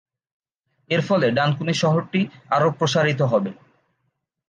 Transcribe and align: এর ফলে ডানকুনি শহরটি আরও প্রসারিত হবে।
এর 0.89 1.01
ফলে 1.01 1.27
ডানকুনি 1.31 1.73
শহরটি 1.73 2.21
আরও 2.49 2.69
প্রসারিত 2.71 3.21
হবে। 3.31 3.51